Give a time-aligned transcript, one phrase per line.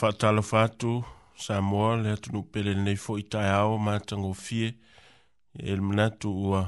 [0.00, 1.04] faatalo fatu
[1.36, 4.68] samoa le atunuupele lenei foʻi taeao matagofie
[5.58, 6.62] e le manatu ua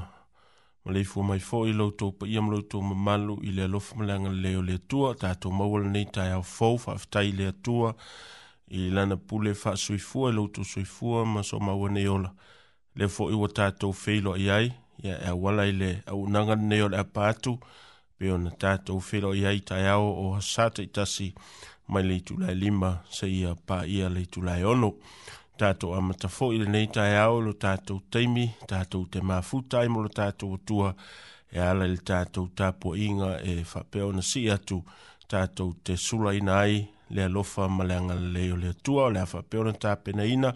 [0.85, 4.13] ma le ifua mai foʻi loutou paia ma loutou mamalu i le alofa ma le
[4.13, 7.95] agalelei o le atua o tatou maua lenei taeao fou faafetai i le atua
[8.77, 12.29] i lana pule faasoifua i loutou soifua ma so maua nei ola
[12.95, 14.67] lea foʻi ua tatou feiloai ai
[15.03, 17.57] ia e auala i le auunaga lenei o le apa atu
[18.17, 21.33] pe ona tatou feiloai ai taeao o hasata i tasi
[21.87, 24.93] mai le itu lai lima se ia pa ia le itu lai ono.
[25.57, 30.09] Tātou amata fōi le nei tai au lo tātou teimi, tātou te mafuta imo lo
[30.09, 30.95] tātou atua,
[31.53, 34.79] e ala le tātou tāpua inga e whapeo na si atu,
[35.29, 36.81] tātou te sula ina ai,
[37.13, 40.55] le alofa ma le angala leo le atua, le a whapeo na tāpena ina,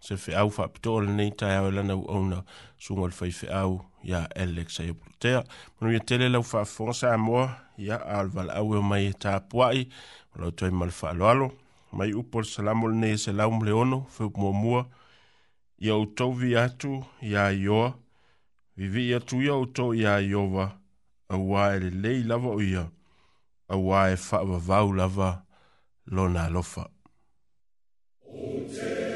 [0.00, 2.40] se fe au whapito le nei tai e au lana u auna,
[2.80, 5.44] sunga le fai fe au, ya Alex e Brutea.
[5.76, 9.74] Manu ia tele lau whafonga sa amoa, ia alval au e mai e tāpua
[10.38, 11.46] lau tai mal faaloalo
[11.92, 14.82] mai upo le salamo lenei e selau ma le ono feupumuamua
[15.84, 16.92] ia outou vi atu
[17.22, 17.90] iā ioa
[18.76, 20.66] vivii atu ia outou iā iova
[21.32, 22.84] auā e lelei lava o ia
[23.74, 25.28] auā e faavavau lava
[26.06, 26.84] lona alofa
[28.26, 29.07] oh,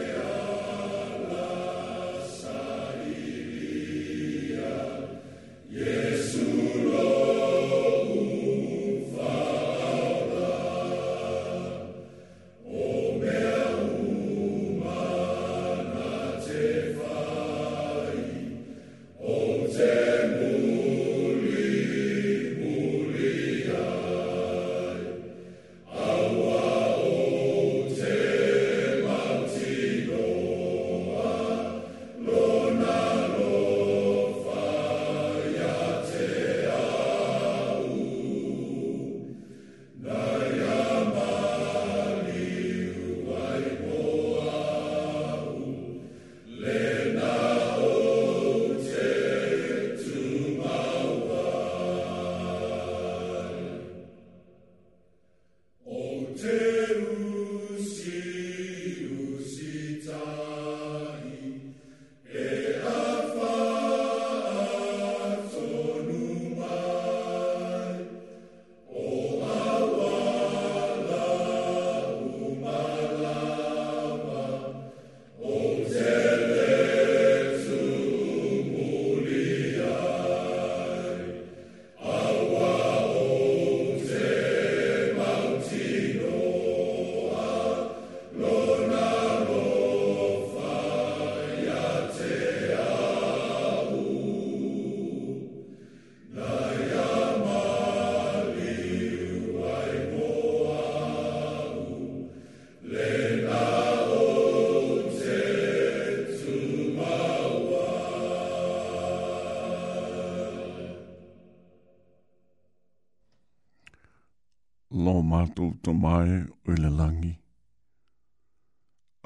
[115.43, 117.33] mātou to mai o le langi.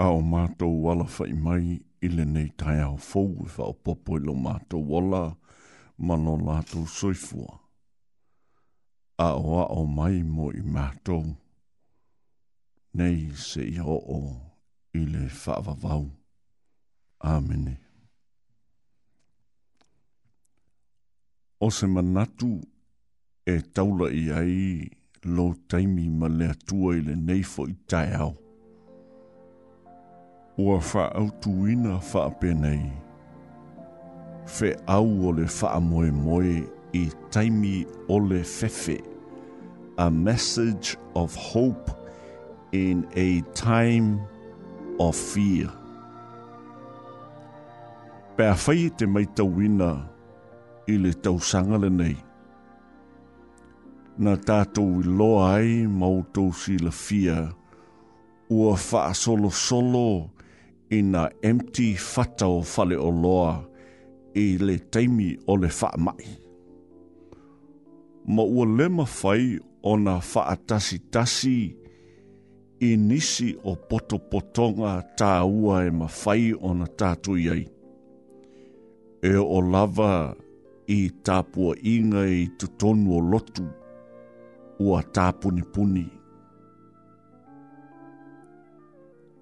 [0.01, 3.75] A o mātou wala fai mai i le nei tai au fau e i fau
[3.85, 5.23] popo i lo mātou wala
[5.99, 7.59] ma no lātou soifua.
[9.27, 11.35] A o a o mai mo i mātou.
[12.97, 14.21] Nei se i ho o
[14.97, 16.11] i le whaavavau.
[17.29, 17.77] Āmene.
[21.65, 22.55] O se manatu
[23.49, 24.55] e taula i ai
[25.27, 28.33] lo taimi ma le atua i le nei fo i tai au.
[30.63, 32.85] Ua wha au tuina wha apenei.
[34.57, 36.55] Fe au o le wha moe moe
[36.95, 37.03] i
[37.35, 37.75] taimi
[38.09, 38.99] o le fefe.
[39.99, 41.89] A message of hope
[42.73, 44.09] in a time
[44.99, 45.69] of fear.
[48.37, 49.91] Pea whai te mai tauina
[50.93, 52.15] i le tausanga le nei.
[52.15, 52.35] Pea le nei
[54.19, 57.43] na tātou i loa ai mautou si la fia.
[58.49, 60.31] Ua wha solo solo
[60.91, 63.59] i na empty fata o fale o loa
[64.39, 66.29] i le taimi o le wha mai.
[68.27, 71.77] Ma ua lema fai o na wha tasi tasi
[72.89, 77.67] i nisi o poto potonga tā ua e ma fai o na tātou iai.
[79.27, 80.33] E o lava
[80.89, 83.67] i tāpua inga i tutonu o lotu
[84.79, 85.03] ua
[85.75, 86.05] puni.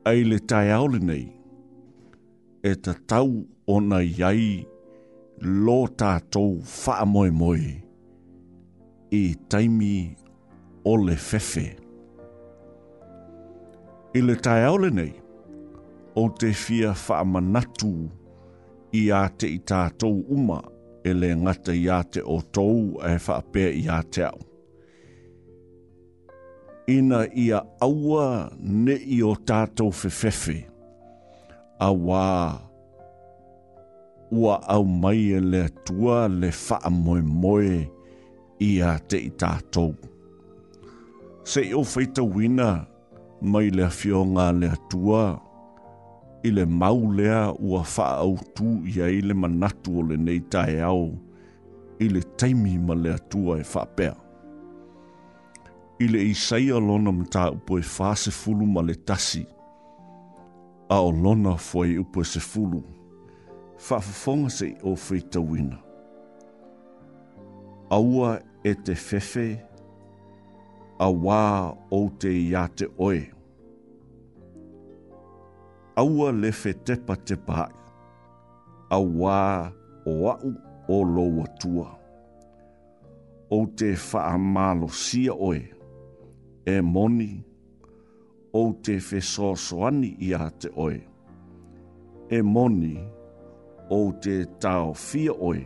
[0.04, 1.26] Ai le tai aole nei,
[2.62, 3.28] e ta tau
[3.66, 4.66] ona iai
[5.40, 7.72] lo tātou whaamoe moe
[9.10, 9.94] i taimi
[10.84, 11.66] o le fefe.
[14.14, 15.12] I le tai aole nei,
[16.14, 17.92] o te fia whaamanatu
[19.00, 20.60] i a te i tātou uma
[21.08, 24.40] e le ngata i a te o tou e whaapea i a te au
[26.86, 30.64] ina ia aua ne i o tātou fefefe.
[31.80, 32.60] A wā,
[34.30, 37.78] ua au mai e le tua le wha moe moe
[38.62, 39.94] i a te i tātou.
[41.44, 42.84] Se i o feita wina
[43.42, 45.24] mai le fionga le tua,
[46.44, 47.82] i le mau ua wha
[48.20, 51.10] au tū i a i le manatu o le nei tae au,
[52.04, 53.84] i le taimi ma le tua e wha
[56.04, 59.44] i le isai alona matā upu e fasefulu ma le tasi
[60.92, 62.80] a o lona foi upu e sefulu
[63.86, 65.78] faafofoga seʻi o feitauina
[67.96, 68.32] aua
[68.70, 69.46] e te fefe
[70.98, 71.40] auā
[71.98, 73.22] ou te iā te oe
[76.02, 79.40] aua le fetepa te paaʻi auā
[80.12, 80.52] o aʻu
[80.96, 81.90] o lou atua
[83.48, 85.62] ou te faamalosia oe
[86.66, 87.28] e moni
[88.52, 90.98] o te fesosoani i a te oe.
[92.30, 92.94] E moni
[93.92, 95.64] o te tau fia oe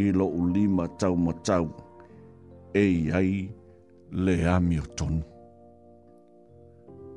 [0.00, 1.68] i lo u lima tau matau
[2.76, 2.84] e
[3.16, 3.48] ai
[4.12, 5.22] le amio tonu.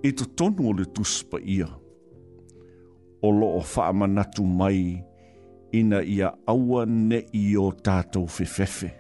[0.08, 1.68] I to tonu o le tuspa ia,
[3.22, 5.02] o lo o whaamanatu mai
[5.72, 8.92] ina ia aua ne i o tātou fefefe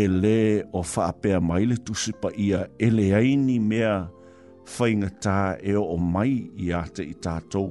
[0.00, 0.38] e le
[0.78, 3.94] o whaapea mai le tusipa ia e le aini mea
[4.74, 5.36] whaingatā
[5.70, 6.32] e o mai
[6.64, 7.68] i ate i tātou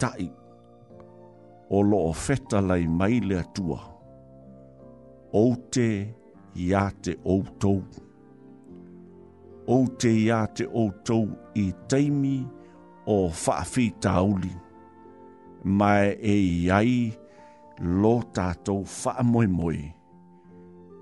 [0.00, 0.26] tai
[1.76, 3.80] o lo o feta lai mai le atua.
[5.74, 5.86] te
[6.64, 7.82] i ate outou.
[10.00, 12.38] te i ate outou i teimi
[13.12, 14.54] o whaafi tāuli.
[15.64, 17.12] Mai e ai
[18.00, 19.48] lo tātou whaamoimoi.
[19.82, 19.95] moi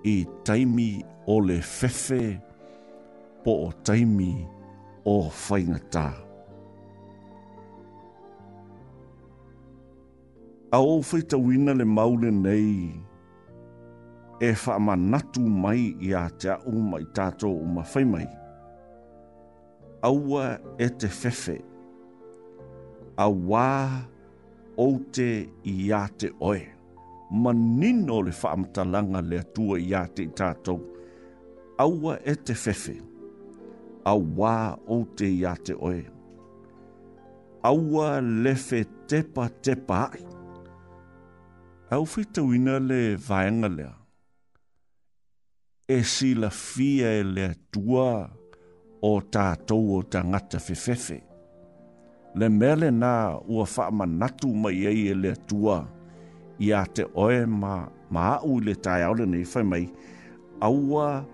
[0.04, 0.90] i taimi
[1.26, 2.20] o le fefe
[3.44, 4.28] po o taimi
[5.08, 6.04] o whaingatā.
[10.76, 13.00] A o whaita wina le maule nei,
[14.40, 14.52] e
[14.84, 17.82] wha natu mai i a te au mai tato o ma
[18.12, 18.26] whai
[20.02, 21.62] Aua e te fefe,
[23.16, 24.04] a wā
[24.76, 26.73] o te i a te oe
[27.42, 30.78] manino le amtalanga le atua i ate i tātou.
[31.84, 32.94] Aua e te fefe,
[34.06, 34.56] a wā
[34.94, 36.02] o te i ate oe.
[37.66, 40.22] Aua le lefe tepa tepa ai.
[41.94, 43.92] Au whitau ina le vaenga lea.
[45.98, 48.08] E si la fia e le atua
[49.04, 51.18] o tātou o ta ngata fefefe.
[52.38, 53.14] Le mele nā
[53.52, 55.76] ua manatu mai ei e le atua.
[55.76, 55.93] Le mele
[56.58, 57.76] i a te oe ma,
[58.10, 59.86] ma au le tai au nei whai mai,
[60.68, 61.24] aua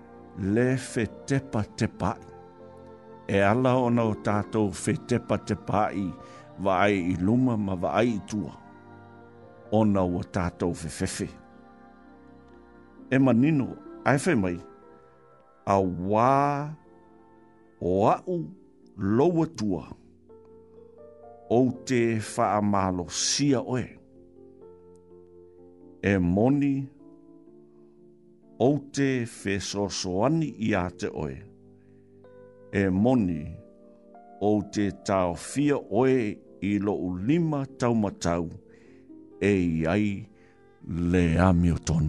[0.55, 2.17] le fe tepa te pai.
[3.27, 6.07] E ala ona o tātou fe tepa te pai,
[6.59, 8.55] vai i luma ma vai i tua.
[9.71, 11.27] Ona o tātou fe fefe.
[13.11, 13.69] E manino,
[14.03, 14.57] ai whai mai,
[15.65, 15.77] a
[16.09, 16.35] wā
[17.79, 18.37] o au
[19.17, 19.85] loa tua,
[21.51, 22.03] o te
[22.35, 23.09] wha sia oe.
[23.11, 24.00] Sia oe
[26.03, 26.81] e moni
[28.59, 31.35] ou te whesosoani i a oe.
[32.73, 33.41] E moni
[34.41, 36.95] ou te tau fia oe i lo
[37.27, 38.49] lima tau matau
[39.41, 40.25] e i ai
[41.11, 42.07] le amioton.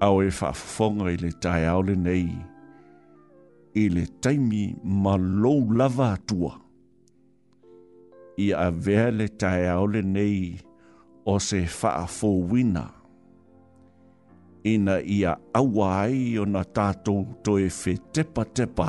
[0.00, 2.28] Au e whafonga i le tai au le nei
[3.74, 6.60] i le taimi ma lou lava atua.
[8.36, 10.72] I a vea le tai au le nei i le nei
[11.32, 12.84] o se faa fowina.
[14.72, 18.88] Ina ia awai o na tātou toe fe tepa tepa.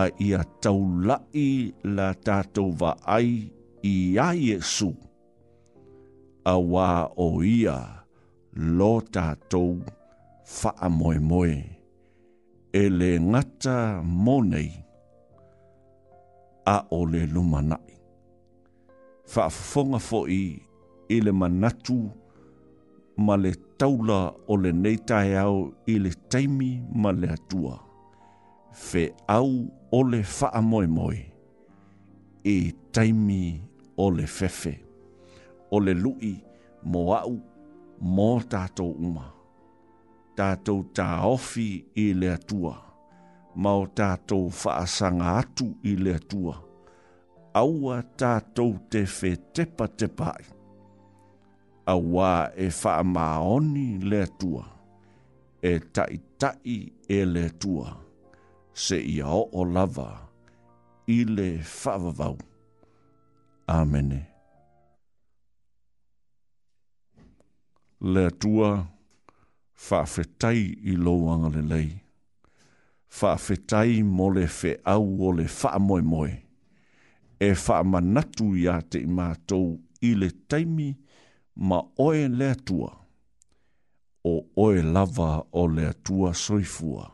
[0.00, 1.50] A ia taulai
[1.96, 3.30] la tātou va ai
[3.88, 4.92] i a Jesu.
[6.46, 6.88] A wā
[7.26, 7.78] o ia
[8.78, 9.80] lo tātou
[10.58, 11.58] faa moe moe.
[12.80, 14.68] E le ngata monei
[16.68, 17.97] a ole lumanai
[19.32, 20.44] fa fonga fo i
[21.24, 21.96] le manatu
[23.26, 24.18] ma le taula
[24.52, 25.58] o le neitae au
[25.92, 25.96] i
[26.30, 26.70] taimi
[27.02, 27.74] ma le atua.
[28.86, 29.04] Fe
[29.36, 29.50] au
[29.92, 31.18] o le wha'a moe moe
[32.44, 32.54] e
[32.94, 33.40] taimi
[33.96, 34.74] o le fefe,
[35.70, 36.34] o le lu'i
[36.90, 37.36] mo au
[38.16, 39.26] mō tātou uma.
[40.38, 41.64] tato tā ofi
[41.98, 42.74] ele le atua,
[43.58, 46.56] mao tātou wha'asanga atu ele le atua
[47.58, 50.44] aua tātou te whe tepa te pai.
[51.90, 52.30] Aua
[52.66, 54.64] e wha maoni le tua,
[55.70, 56.74] e tai tai
[57.18, 57.94] e le tua,
[58.86, 60.10] se ia o o lava,
[61.16, 62.36] i le whavavau.
[63.78, 64.20] Amene.
[68.14, 68.68] Le tua,
[69.88, 70.60] whawhetai
[70.92, 71.88] i loanga le lei,
[73.20, 76.12] whawhetai mo le whe au o le whaamoe moe.
[76.12, 76.36] moe
[77.40, 79.76] e whaamanatu i a te i mātou
[80.06, 80.90] i le taimi
[81.68, 82.90] ma oe le tua.
[84.26, 84.32] O
[84.64, 87.06] oe lava o le tua soifua.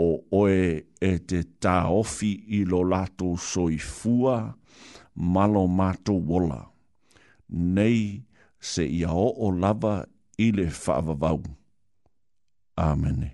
[0.00, 4.38] O oe e te taofi i lo lato soifua
[5.34, 6.62] malo mātou wola.
[7.48, 8.00] Nei
[8.60, 9.96] se ia o o lava
[10.40, 11.44] i le whaavavau.
[12.76, 13.33] Amene.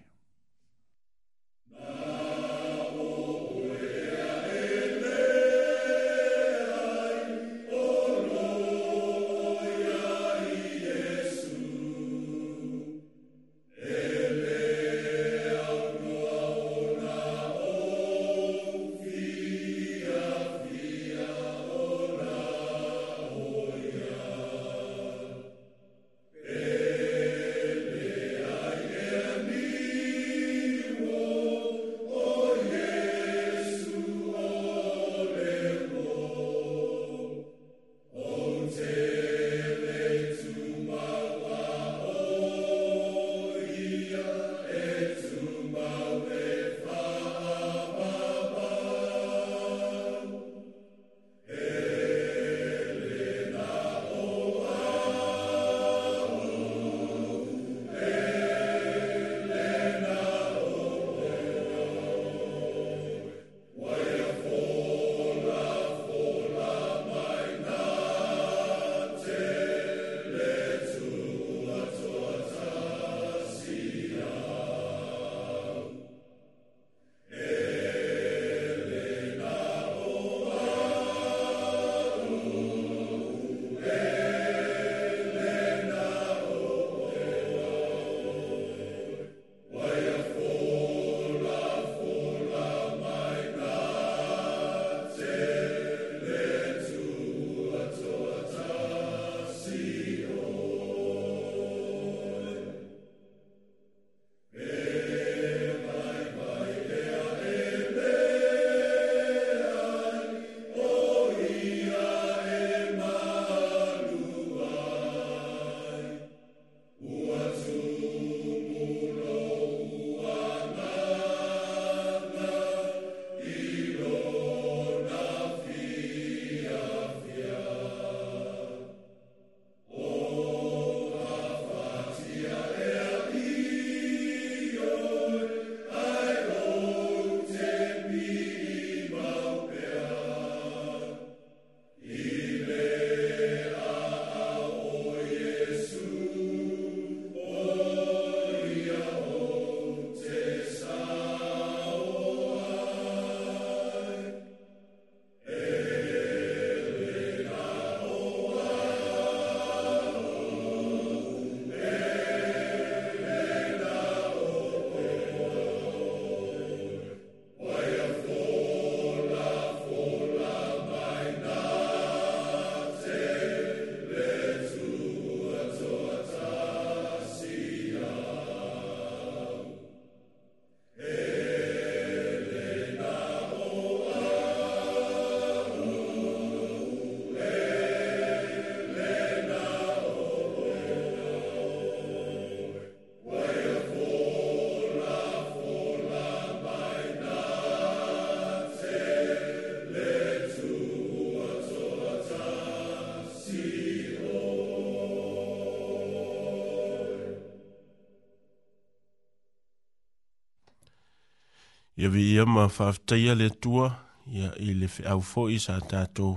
[212.00, 213.90] ia veia ma faafetaia le atua
[214.32, 216.32] ia i le feʻau foʻi sa tatou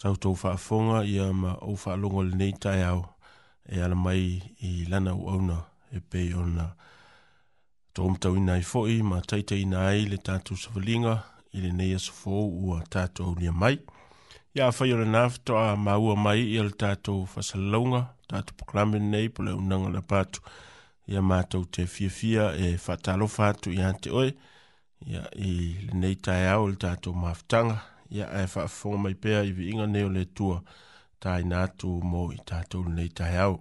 [0.00, 3.02] tautou faafofoga ia ma ou faalogo lenei taeao
[3.72, 4.24] e ala mai
[4.68, 5.56] i lana uauna
[5.92, 6.64] e pei ona
[7.94, 11.14] toumatauina ai foʻi ma taitaina ai le tatou savaliga
[11.54, 13.76] i fo u ua tatou lia mai
[14.54, 19.28] ia le o lanā ma maua mai e ia le tatou fasalalauga tatou proklame lenei
[19.28, 20.40] po le aunaga le apatu
[21.06, 24.30] ia matou te fiafia e faatalofa atu iā te oe
[25.12, 25.50] ia i
[25.86, 27.76] lenei taeao i le tatou mafutaga
[28.16, 30.58] ia e faafofoga mai pea i viiga nei o le tua
[31.22, 33.54] tainā atu mo i tatou lenei taeao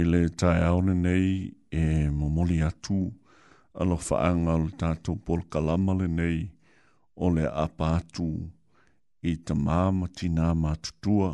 [0.00, 1.30] e le tae aone nei
[1.70, 1.80] e
[2.20, 2.96] momoli atu
[3.80, 6.38] alo faanga o le tātou pol kalama le nei
[7.24, 8.28] o le apa atu
[9.30, 11.28] i ta māma tina mātutua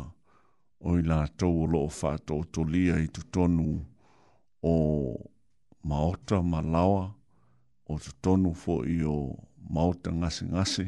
[0.87, 3.69] o i lātou o loo fāta o tolia i tutonu
[4.71, 4.75] o
[5.91, 7.03] maota malawa
[7.91, 9.17] o tutonu fo i o
[9.77, 10.87] maota ngase ngase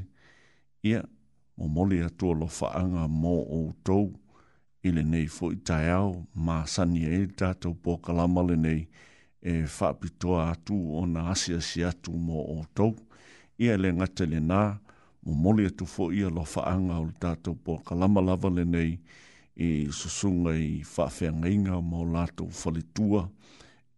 [0.89, 1.03] ia
[1.57, 4.09] momoli atu alo faanga mō outou
[4.83, 8.83] i le nei fo i tae au, ma sani e tātou pōkalama le nei
[9.41, 12.93] e whapitoa atu o na asia si atu mō o tau.
[13.59, 14.61] Ia le ngata le nā,
[15.25, 18.93] mō moli atu fo i alo whaanga o le tātou pōkalama lava le nei
[19.59, 23.25] i susunga i whawhea ngainga mō lātou whalitua.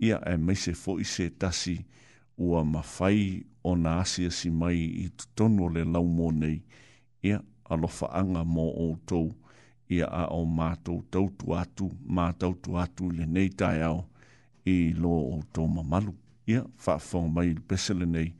[0.02, 1.78] Ia e meise fo i se tasi
[2.42, 6.58] ua mawhai o na asia si mai i tutono le lau mō nei.
[7.22, 7.38] Ia
[7.70, 9.28] alo whaanga mō o tau
[9.92, 14.00] ia a o mātou tautu atu, mātou tu atu le nei tai au
[14.76, 16.16] i lo o tō mamalu.
[16.52, 18.32] Ia, whaafong mai i pesele nei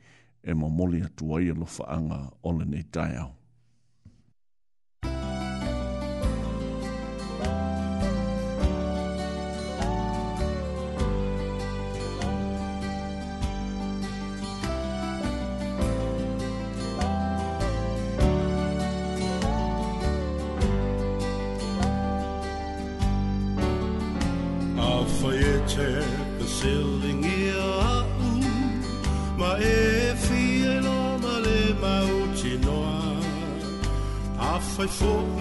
[0.42, 3.32] e mamoli atu ai e lo faanga o le nei tai au.
[34.82, 35.31] foi fogo.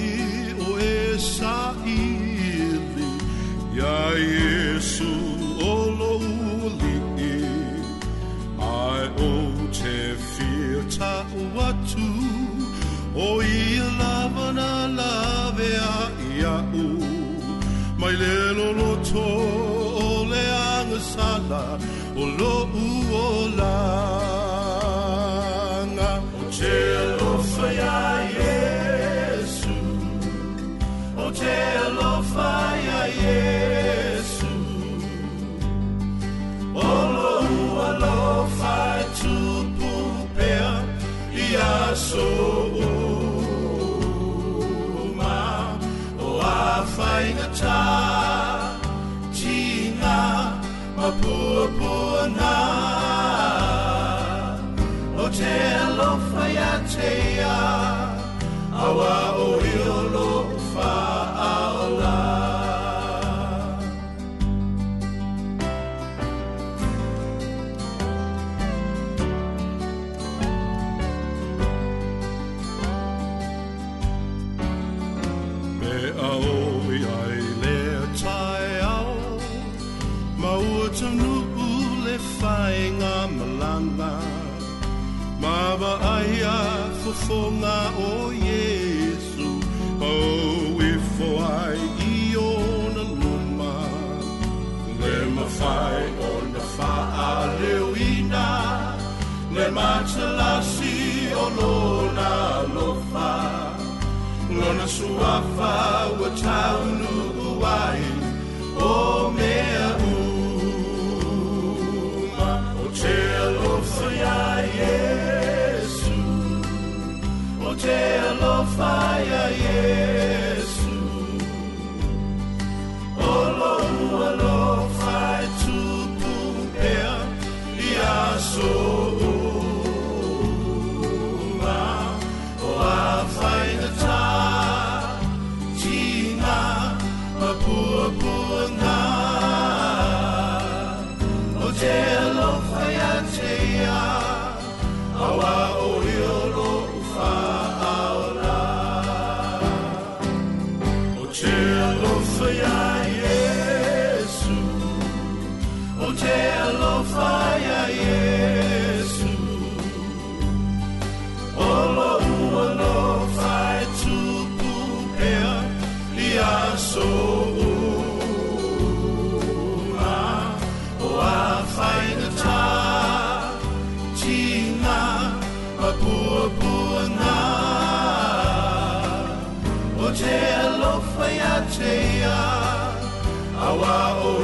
[183.72, 184.41] Awa, oh.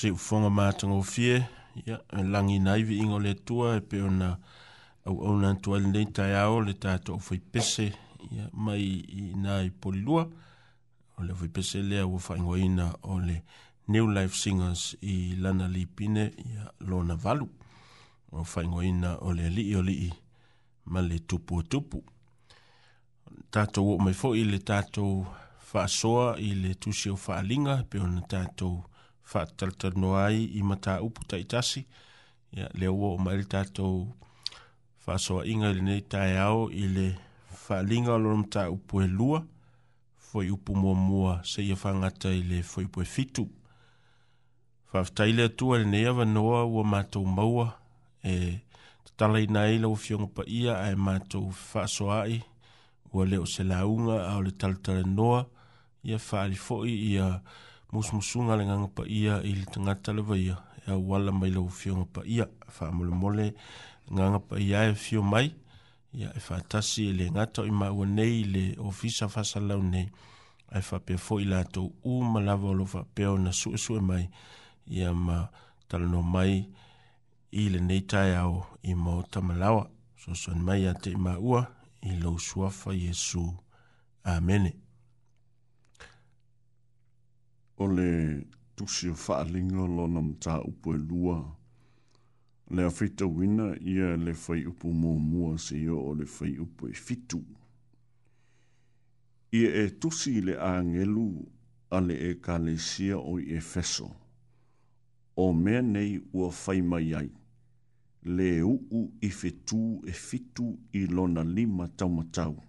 [0.00, 1.34] se u fonga mātanga o fie,
[1.76, 4.30] ia, yeah, langi naivi ingo le tua, e pe ona
[5.04, 7.90] au au nan tua le tai ao, le tātou o fai pese,
[8.30, 10.24] ia, yeah, mai i nā i polilua,
[11.18, 13.42] o le fai pese lea ua fai ngoina o le
[13.92, 17.50] New Life Singers i Lana Lipine, ia, yeah, Lona Valu,
[18.32, 19.98] o fai ngoina o le li o li
[20.94, 22.00] ma le tupu o tupu.
[23.52, 25.26] Tātou o mai fo i le tātou
[25.74, 28.86] fa'asoa i le tusi o fa'alinga, e pe ona tātou tupu
[29.32, 31.82] whaataltar noai i mata upu taitasi.
[32.56, 33.92] Ia, leo o maile tātou
[35.06, 37.06] whasoa inga le nei tae au i le
[37.66, 39.40] whalinga o lorom tā upu e lua,
[40.30, 43.46] foi upu mua mua se ia whangata i le foi upu e fitu.
[44.92, 47.66] Whaftai le atua le nei ava noa ua mātou maua
[48.32, 48.34] e
[49.06, 52.40] tatalai nei lau fionga pa ia ai mātou whasoa ai
[53.12, 55.40] ua leo se launga au le taltara noa
[56.08, 57.48] ia whaari foi ia whaari
[57.92, 63.54] musumusuga le gaga paia i le tagata lavaia e auala mai lau fioga paia faamolemole
[64.10, 65.54] gaga paia e fio mai
[66.12, 70.08] ia e faatasi e le gata o i maua nei le ofisa fasalau nei
[70.72, 74.30] ae faapea foʻi latou u ma lava o loo faapea ona suʻesuʻe mai
[74.86, 75.48] ia ma
[75.88, 76.70] talano mai
[77.50, 79.90] i lenei taeao i mo tamalawa
[80.22, 81.66] soasoani mai iā teʻi maua
[82.06, 83.42] i lou suafa iesu
[84.22, 84.72] amene
[87.80, 88.06] o le
[88.76, 91.36] tusi o whaalinga lo nam tā upo e lua.
[92.76, 96.88] Le a whita wina ia le whai upo mō mua se o le whai upo
[96.88, 97.40] e fitu.
[99.60, 101.26] Ia e tusi le a ngelu
[101.96, 104.10] ale e ka le sia o i e feso.
[105.36, 107.30] O mea nei ua whai mai ai.
[108.36, 112.54] Le uu i fetu e fitu i lona lima taumatau.
[112.56, 112.64] Tau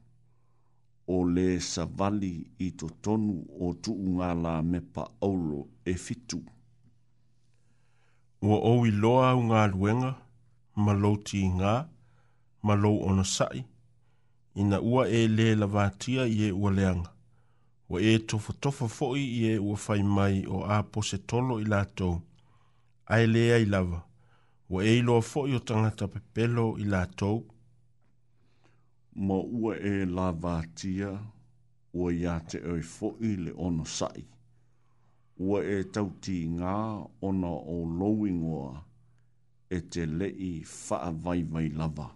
[1.15, 2.33] o le savali
[2.67, 3.33] i to tonu
[3.65, 6.39] o tuu ngā la me pa aulo e fitu.
[8.47, 10.11] Ua owi loa au ngā luenga,
[10.85, 11.73] ma lau ti ngā,
[12.65, 13.63] ma lau ona sai,
[14.61, 17.11] ina ua e le la vātia i e ua leanga.
[17.89, 21.67] Ua e tofa tofa foi i e ua fai mai o a pose tolo i
[21.73, 22.21] lātou,
[23.13, 23.99] ai lea i lava.
[24.71, 27.41] Ua e loa foi o tangata pepelo i lātou,
[29.13, 31.09] ma ua e la vātia
[31.93, 34.23] ua ia te oi fo'i le ono sa'i.
[35.41, 36.75] Ua e tauti ngā
[37.27, 38.77] ona o loingoa
[39.73, 42.07] e te le'i wha'a vai vai lava.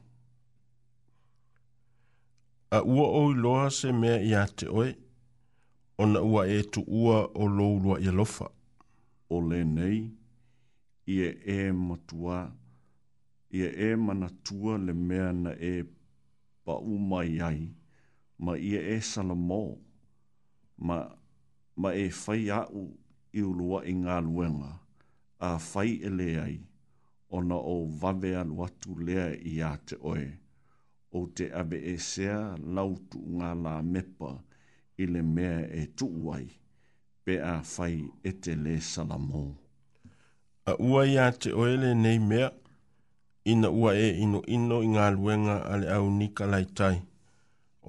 [2.72, 4.92] A ua oi loa se mea ia te oi,
[6.00, 8.48] ona ua e tu ua o loulua i lofa.
[9.30, 10.04] O le nei,
[11.10, 12.40] ia e matua,
[13.50, 15.78] ia e manatua le mea na e
[16.66, 17.62] pa u mai ai,
[18.44, 19.60] ma ia e sana mō,
[20.88, 20.98] ma,
[21.82, 22.76] ma e whai au
[23.34, 24.72] i ulua i ngā luenga,
[25.50, 26.56] a fai e le ai,
[27.38, 30.26] ona o vavea alu atu lea i a te oe,
[31.18, 32.38] o te ave e sea
[32.78, 34.32] lautu ngā la mepa
[35.04, 36.48] i le mea e tuu ai,
[37.26, 37.96] pe a fai
[38.28, 39.46] e te le sana mō.
[40.72, 42.50] A uai i a te oe le nei mea,
[43.52, 46.96] ina ua e ino ino i ngā luenga ale au nika lai tai.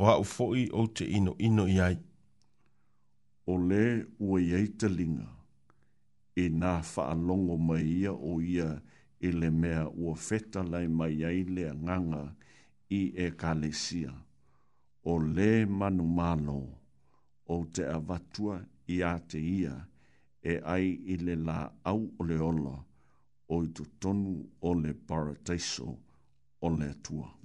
[0.01, 1.97] O hau fo'i o te ino ino i ai.
[3.49, 3.83] O le
[4.29, 5.29] ua i eita linga,
[6.37, 8.69] e nā whaalongo mai ia o ia
[9.21, 12.25] e le mea ua feta lai mai ai lea nganga
[12.93, 14.13] i e kalesia.
[15.11, 16.59] O le manu malo,
[17.55, 18.57] o te avatua
[18.95, 19.75] i a te ia,
[20.43, 21.59] e ai i le la
[21.91, 22.75] au o le ola,
[23.49, 24.35] o i tu tonu
[24.69, 25.89] o le parateiso
[26.67, 27.36] o le atua.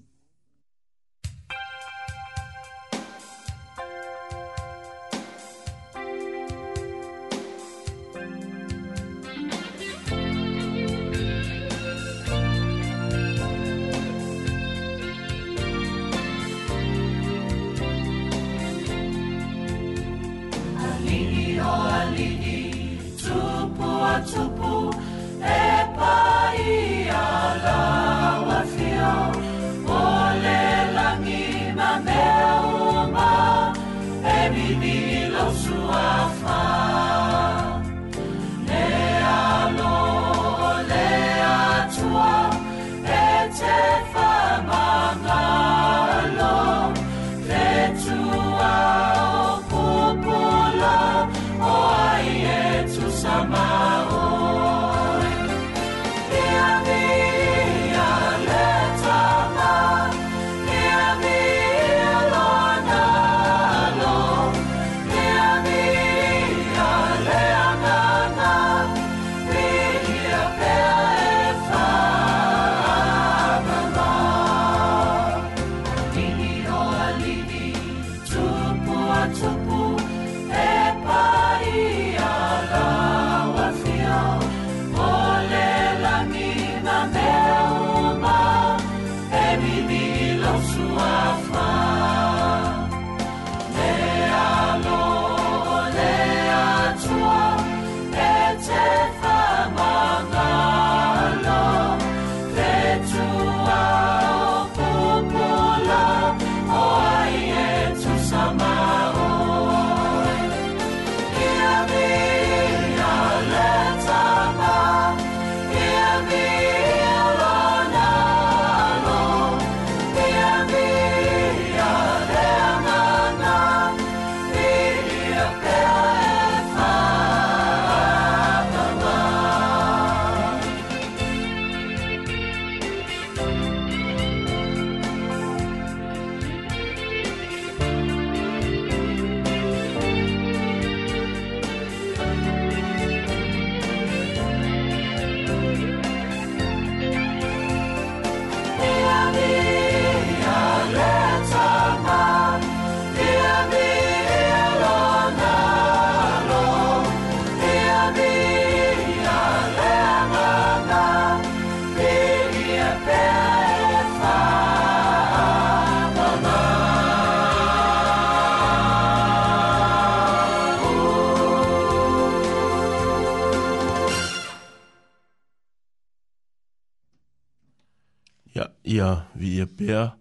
[178.92, 180.12] ia vi ia pea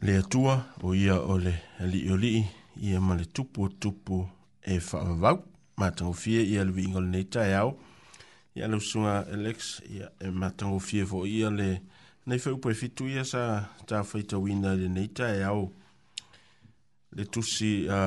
[0.00, 2.44] le atua o ia o le alii o lii
[2.82, 4.28] ia ma le tupu o tupu
[4.62, 5.44] e faavavau
[5.76, 7.78] matagofie ia le viiga lenei taeao
[8.54, 11.82] ia le usuga alex ia e matagofie foi ia le
[12.26, 13.42] nei faupu e fitu ia sa
[13.86, 15.70] tafaitauina i lenei taeao
[17.16, 18.00] le tusi a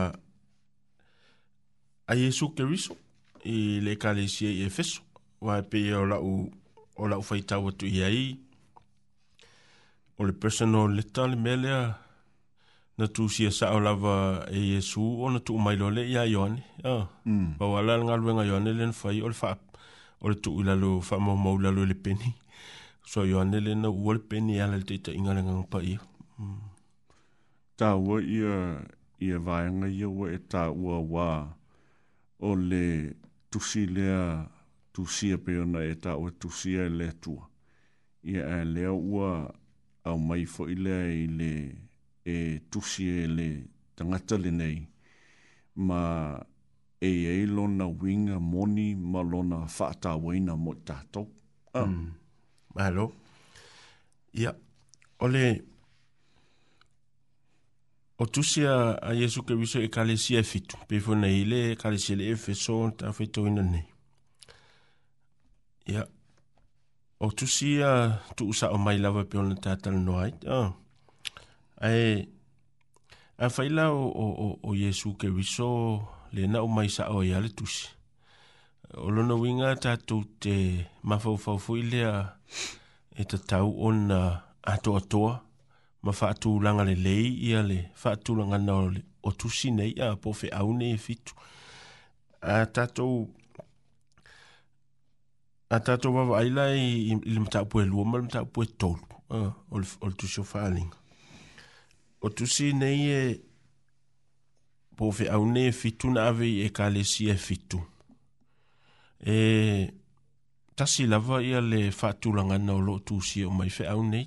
[2.12, 2.98] a iesu keriso
[3.44, 5.02] i le ekalesia i efeso
[5.42, 6.34] ua e peia o laʻu
[6.96, 8.42] o laʻu faitau atu i ai
[10.22, 11.82] o le personal letter le mea lea
[12.98, 14.16] na tusia saʻo lava
[14.58, 16.62] e iesu o na tuumailo le iā ioane
[17.62, 18.02] auala ah, mm.
[18.02, 19.58] le galuega ioane lena fai o le faa
[20.24, 22.30] o le tuu i lalo faamaumau i lalo i le peni
[23.12, 26.00] so ioane lena ua le peni e ala le taʻitaʻiga le gaga paia
[26.38, 26.60] mm.
[27.82, 28.54] tāua ia
[29.26, 31.30] ia vaega ia ua e tāua auā
[32.48, 32.86] o le
[33.52, 34.22] tusi lea
[34.94, 37.44] tusia pei ona e tāua tusia e le atua
[38.34, 39.50] ia e lea ua
[40.06, 41.52] au mai fo i lea i le
[42.26, 42.36] e
[42.70, 43.48] tusi e le
[43.96, 44.80] tangata le nei
[45.88, 46.00] ma
[47.02, 51.28] e ei lona winga moni ma lona whaata weina mo tātou.
[51.74, 51.90] Um.
[51.90, 52.10] Mm.
[52.78, 53.12] Hello.
[54.34, 54.56] Ia, yeah.
[55.20, 55.44] ole,
[58.18, 61.72] o tusi a, a Jesu ke wiso e kale si e fitu, pefo na hile
[61.72, 63.84] e kale si e le efeso, ta fitu ina nei.
[65.90, 66.08] Ia, yeah
[67.24, 67.94] o tu si a
[68.36, 70.26] tu usa o mai lava pe ona tatal no ah.
[70.26, 72.06] ai a ai
[73.46, 75.70] a faila o o o o yesu ke viso
[76.34, 77.86] le na o mai sa o ia le tu si
[79.06, 80.54] o lo no winga ta tu te
[81.10, 82.16] ma fo fo fo ile a
[83.22, 84.20] e te tau ona
[84.74, 85.24] a to to
[86.06, 88.76] ma fa tu langa le lei ia le fa tu langa no
[89.28, 91.34] o tu si nei a po fe au nei e fitu
[92.52, 93.41] a tatou to
[95.72, 96.80] a tatou vavaai lai
[97.12, 99.04] i le mataupue lua ma le mataupue tolu
[99.74, 100.98] o le tusi o faaaliga
[102.20, 103.22] o tusi nei e
[104.98, 107.80] po feʻau nei e fitu na ave i ekalesia e fitu
[109.34, 109.36] e
[110.76, 114.26] tasi lava ia le faatulagana o loo tusi o mai feʻau nei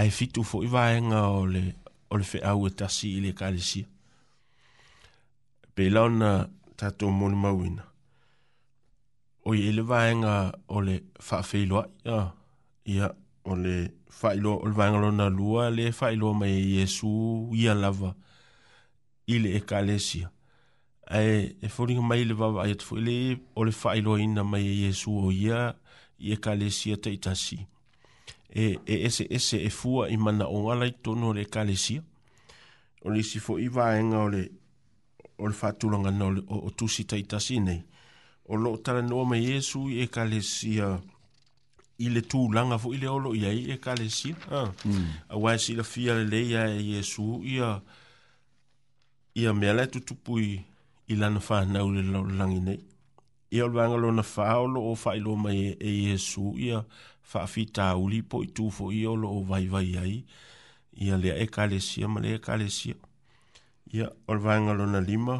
[0.00, 1.64] ae fitu foʻi vaega o le
[2.12, 3.86] o le feʻau e tasi i le ekalesia
[5.74, 6.30] peila ona
[6.78, 7.82] tatou molimauina
[9.46, 11.86] o i ele vaenga o le whaafeiloa.
[12.04, 12.32] Ia,
[12.84, 13.10] ia,
[13.44, 13.76] o le
[14.10, 18.10] whaafeiloa, o le vaenga lona lua, le whaafeiloa mai e Jesu, ia lava,
[19.28, 20.30] i le e kalesia.
[21.06, 24.74] Ai, e fōringa mai le vava ai atu, ele o le whaafeiloa ina mai e
[24.88, 25.76] Jesu o ia,
[26.18, 27.60] i e kalesia teitasi.
[28.50, 32.02] E, e ese ese e fua i mana o ngalai tono le kalesia.
[33.04, 34.48] O le si fō i vaenga o le,
[35.38, 37.76] o le whaatulanga no, o, o tusi teitasi nei.
[37.76, 37.92] Ia
[38.48, 41.00] o lo tala no ma yesu e kalesia
[41.98, 44.70] ile tu langa fo ile olo ia e kalesia ah.
[44.84, 45.06] mm.
[45.28, 47.82] a wa si la fia le le ia e yesu ia
[49.34, 50.60] ia me ala tu tupu i
[51.08, 52.80] ila na fa na ule lo langi nei
[53.50, 56.54] ia o langa lo na fa o lo o fa ilo ma e, e yesu
[56.58, 56.84] ia
[57.22, 60.24] fa fita uli po i tu fo i olo o vai vai ai
[61.02, 62.94] ia le e kalesia ma le e kalesia
[63.92, 65.36] ia o langa lo na lima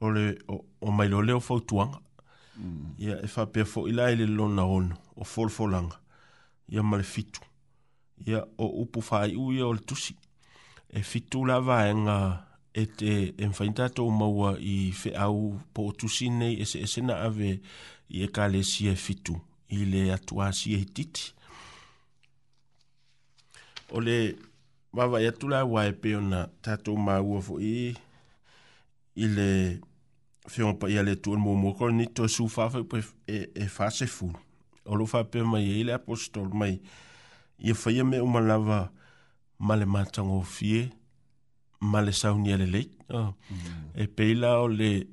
[0.00, 2.00] o le o, o mai lo le o fo tuanga
[2.98, 5.96] ia e faapea foʻi la i le lonaono o folofolaga
[6.72, 7.40] ia ma le fitu
[8.26, 10.16] ia o upu faaiʻu ia o le tusi
[10.88, 16.60] e fitu lavaega e te e mafaini tatou maua i feʻau po o tusi nei
[16.62, 17.50] eseese e na ave
[18.14, 19.34] i ekalesia e fitu
[19.68, 21.32] i le atuasia e hitiiti
[23.92, 24.16] o le
[24.96, 27.96] vavai atu la auā e pe ona tatou maua foʻi
[29.24, 29.48] i le
[30.48, 32.78] fiona pa ia le tuan mo mo kor ni to su fa fa
[33.26, 34.30] e e fa se fu
[34.84, 36.80] o lo fa pe mai ile e apostol mai
[37.58, 38.92] ia fa ia me uma lava
[39.58, 40.88] male mata ngo fie
[41.80, 43.18] male sa unia le le oh.
[43.18, 43.34] Ah.
[43.50, 44.02] mm -hmm.
[44.02, 45.06] e pe ila o le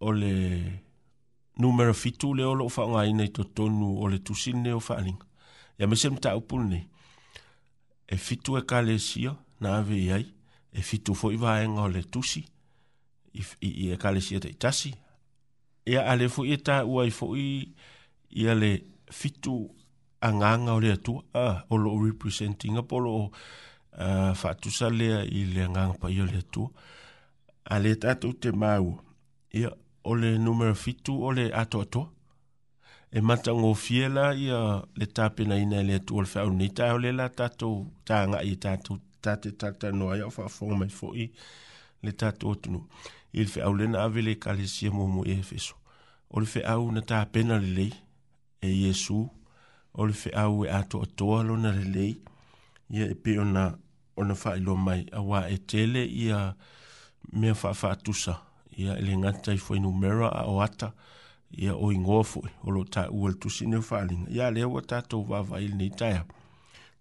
[0.00, 0.32] o le
[1.56, 4.80] numero fitu le o lo fa nga ina to tonu o le tu sin o
[4.80, 5.18] fa ling
[5.78, 6.88] ia me sem ta upul ni
[8.06, 10.26] e fitu e kale sio na ave ai
[10.72, 12.44] e fitu fo iva e ngo le tu sin
[13.34, 14.94] i, i ekalesia ta itasi.
[15.86, 17.72] Ia ale fu ita ua i fu i
[18.36, 19.70] ia le fitu
[20.20, 25.64] anganga o le atua uh, o lo representing a polo uh, fatusa lea i le
[25.64, 26.70] anganga pa i o le atua.
[27.64, 29.00] Ale te mau
[29.52, 29.70] ia
[30.04, 32.08] o le numero fitu o le ato atua.
[33.14, 36.98] E mata ngō fiela ia le tāpena ina le atua le whaunu ni tā o
[36.98, 41.28] le la tatu tā ngai tatu tate tata noa ia o whaafo mai fo i
[42.02, 42.80] le tatu o tunu
[43.34, 45.74] il fe au lena avele kale sia mo mo efeso
[46.30, 47.92] o le fe au na ta pena le lei
[48.60, 49.26] e yesu
[49.94, 52.16] o le fe au e ato ato alo na le lei
[52.90, 53.78] ia e pe ona
[54.16, 56.54] ona fa ilo mai a wa e tele ia
[57.32, 58.36] mea fa fa atusa
[58.76, 60.92] ia ele ngata i fo inumera a o ata
[61.56, 64.82] ia o ingoa fo o lo ta ual tusi ne fa alinga ia le wa
[64.82, 66.26] tato vava il ni taya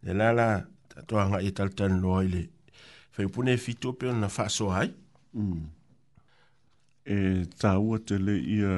[0.04, 2.50] le lala tato anga e tal tan loa ile
[3.12, 4.88] fa ipune e fito pe ona fa so hai
[5.34, 5.64] mm
[7.06, 8.76] e tāua te le ia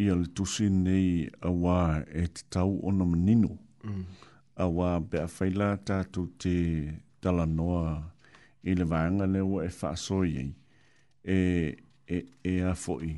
[0.00, 1.74] ia le tusi nei a wā
[2.08, 4.04] e te tau ona manino mm.
[4.56, 6.52] a wā bea whaila tātou te
[7.20, 7.46] tala
[8.64, 10.46] i le vāanga le wā e whaasoi
[11.24, 13.12] e, e, e a fōi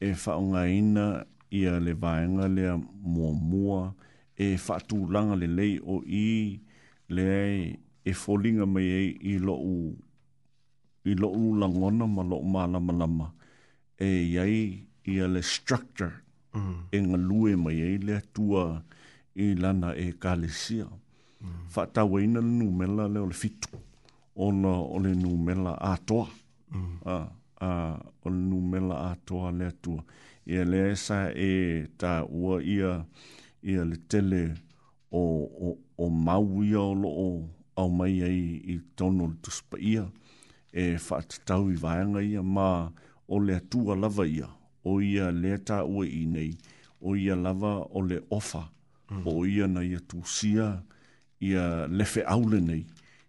[0.00, 3.94] e whaonga ina ia le vāanga le a mua mua
[4.36, 6.60] e whaatū langa le lei o i
[7.08, 7.26] le
[8.04, 9.74] e folinga e mai e i lo u
[11.04, 13.26] i lo u langona ma lo mana manama
[13.98, 14.60] e yai
[15.04, 16.12] i le structure
[16.56, 16.76] mm.
[16.90, 18.64] e nga lue mai e le tua
[19.34, 20.86] i lana e kalesia
[21.72, 21.90] fa mm.
[21.94, 23.36] ta weina nu mela le ole
[24.44, 26.26] on on ole nu mela a toa
[26.74, 26.94] mm.
[27.04, 27.14] a
[27.66, 27.70] a
[28.24, 30.00] ole nu mela a toa le tua
[30.46, 31.50] e le sa e
[32.00, 32.92] ta ua ia
[33.70, 34.42] ia le tele
[35.20, 35.22] o
[35.66, 36.46] o o mau
[37.02, 37.28] lo o
[37.80, 38.40] au mai ai
[38.72, 39.36] i tono le
[40.02, 40.08] mm
[40.72, 42.90] e whaatatau i vaanga ia mā
[43.28, 44.46] o le atua lava ia,
[44.84, 46.52] o ia leta ua i nei,
[47.00, 48.62] o ia lava o le ofa,
[49.10, 49.22] mm.
[49.26, 50.68] o ia na ia tūsia,
[51.40, 52.84] ia lefe aule nei,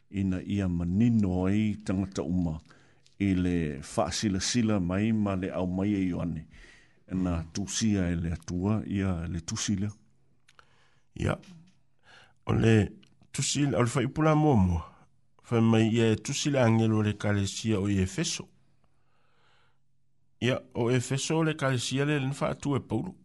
[0.09, 2.59] ina ia manino ai tangata uma,
[3.21, 6.45] i le whaasila sila mai ma le au mai e ioane,
[7.13, 9.89] ina tūsia e le atua, ia le tūsila.
[11.21, 12.45] Ia, yeah.
[12.47, 12.75] o le
[13.35, 14.79] tūsila, o le whaipula mua
[15.51, 18.47] fai mai ia e tusi le angelo le kalesia o Efeso.
[20.39, 23.15] Ia o Efeso le kalesia le lenfa atu e Paulo.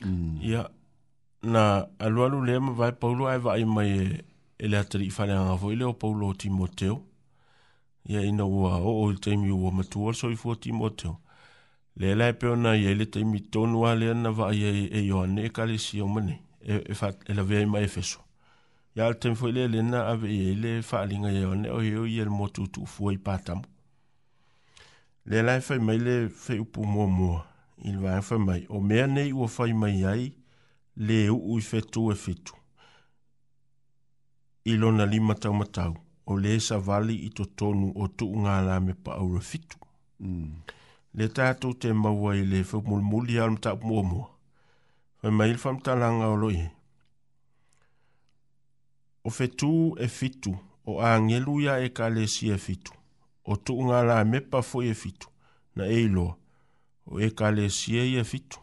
[0.00, 0.64] Mm.
[1.42, 4.24] na alualu lea ma vai Paulo ai vai mai e,
[4.58, 7.04] e le atari fale anga e le o Paulo o Timoteo.
[8.08, 9.70] Ia ina ua o o il taimi ua
[10.14, 11.20] so i Timoteo.
[11.96, 13.04] Le lai peo na ia le
[13.48, 17.44] tonu a na vai e, e Ioane e kalesia o mane e, e, e la
[17.66, 18.24] mai Efeso.
[18.96, 21.68] ya al tem foi le e e na ave ile e fa linga yo ne
[21.70, 23.60] o yo yel motu tu foi patam
[25.28, 27.44] le la fa mai le fe upu mo mo
[27.84, 30.32] il va fa mai o me ne u fa mai ai
[30.96, 32.54] le u u fe tu e fe tu
[34.64, 35.92] ilo na lima tau matau
[36.26, 39.40] o le sa vali i to tonu o tu nga la me pa au re
[39.40, 39.76] fitu
[40.20, 40.54] mm.
[41.14, 44.24] le tatu te mawai le fa mulmuli al mta mo mo
[45.20, 46.70] fa mai fa mta langa o lo ye
[49.26, 50.52] o fetu e fitu
[50.86, 52.92] o angelu ia e kalesia e fitu
[53.44, 55.28] o tuuga la pa fo e fitu
[55.74, 56.36] na e iloa
[57.06, 58.60] o e e ia e fitu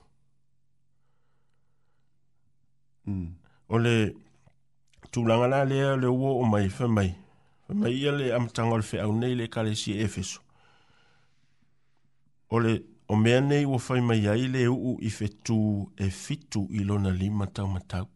[3.05, 3.34] mm.
[3.70, 4.16] o le
[5.11, 7.14] tulaga la lea le ua o mai famai
[7.68, 10.39] mai ia e le amataga o le au nei le ekalesia efeso
[12.49, 16.68] o le o mea nei ua fai mai ai le uu i fetu e fitu
[16.72, 18.07] i lona lima taumatau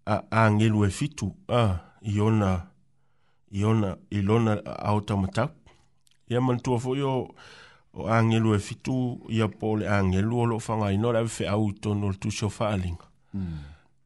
[0.06, 2.68] a angelo e fitu a iona
[3.50, 5.52] ilona automata
[6.28, 7.34] ia mantua yo
[7.92, 11.28] o angelu e fitu ia po le angelu o loo fagaina e o le ave
[11.28, 13.58] feʻauitono o le tusi o faaaliga hmm.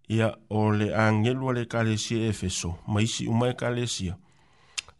[0.08, 4.16] ia o le agelu a le ekalesia e efeso ma isi uma ekalesia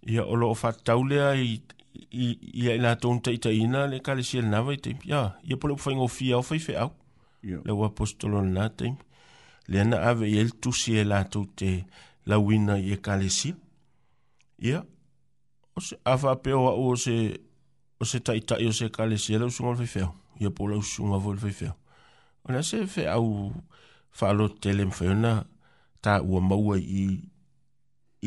[0.07, 5.32] ia o loo faatatau lea ia i latou nitaʻitaʻiina le ekalesia lenā vai taimi ia
[5.43, 6.91] ia po le ufaigofia o fai feʻau
[7.64, 9.01] lau apostolo lenā taimi
[9.68, 11.87] lea na aveia le tusi e latou te
[12.28, 13.57] lauina i ekalesia
[14.59, 14.85] ia
[15.76, 17.16] o se afaapeo aʻu o se
[18.05, 21.34] o se taʻitaʻi o se kalesia e lausuga o le faifeao ia po lausuga foi
[21.36, 21.74] le faifeao
[22.44, 23.24] o lea se feau
[24.18, 25.32] faalotele mafai ona
[26.05, 27.05] taua maua i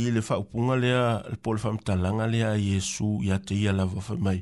[0.04, 1.04] i le faupuga lea
[1.44, 4.40] po le faamatalaga lea iesu iā te ia lava fai mai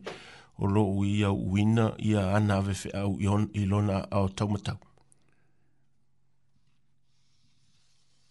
[0.63, 3.19] o loʻu i auʻuina ia ana ave feau
[3.59, 4.79] i lona ao taumatau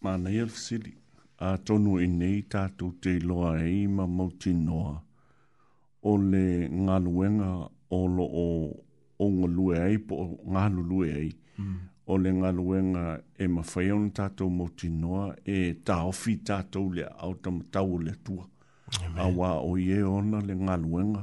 [0.01, 0.93] manaia le fasili
[1.53, 4.95] atonu i nei tatou te iloa ai ma mautinoa
[6.05, 8.77] o le ngaluenga o lo o
[9.19, 10.15] o ngalue ai po
[10.53, 11.77] ngalulue ai mm.
[12.07, 13.05] o le ngaluenga
[13.39, 15.25] e mawhai on tātou mo tinoa
[15.55, 18.45] e tāofi tātou le autama tau le tua
[19.01, 19.19] Amen.
[19.19, 21.23] a wā o ie ona le ngaluenga